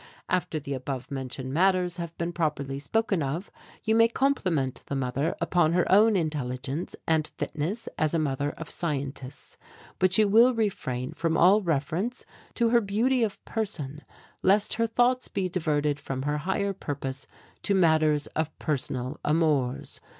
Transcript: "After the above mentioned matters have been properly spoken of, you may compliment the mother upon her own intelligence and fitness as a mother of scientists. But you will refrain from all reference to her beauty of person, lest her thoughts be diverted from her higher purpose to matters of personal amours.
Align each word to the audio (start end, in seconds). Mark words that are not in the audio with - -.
"After 0.29 0.59
the 0.59 0.73
above 0.73 1.11
mentioned 1.11 1.53
matters 1.53 1.97
have 1.97 2.17
been 2.17 2.33
properly 2.33 2.79
spoken 2.79 3.21
of, 3.21 3.51
you 3.83 3.93
may 3.93 4.07
compliment 4.07 4.81
the 4.87 4.95
mother 4.95 5.35
upon 5.39 5.73
her 5.73 5.85
own 5.91 6.15
intelligence 6.15 6.95
and 7.05 7.27
fitness 7.37 7.87
as 7.99 8.15
a 8.15 8.17
mother 8.17 8.49
of 8.57 8.67
scientists. 8.67 9.57
But 9.99 10.17
you 10.17 10.27
will 10.27 10.55
refrain 10.55 11.13
from 11.13 11.37
all 11.37 11.61
reference 11.61 12.25
to 12.55 12.69
her 12.69 12.81
beauty 12.81 13.21
of 13.21 13.45
person, 13.45 14.01
lest 14.41 14.73
her 14.73 14.87
thoughts 14.87 15.27
be 15.27 15.47
diverted 15.47 15.99
from 15.99 16.23
her 16.23 16.39
higher 16.39 16.73
purpose 16.73 17.27
to 17.61 17.75
matters 17.75 18.25
of 18.25 18.57
personal 18.57 19.19
amours. 19.23 20.01